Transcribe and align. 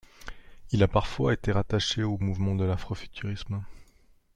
Il 0.71 0.81
a 0.81 0.87
parfois 0.87 1.31
été 1.31 1.51
rattaché 1.51 2.01
au 2.01 2.17
mouvement 2.17 2.55
de 2.55 2.63
l'afrofuturisme. 2.63 3.63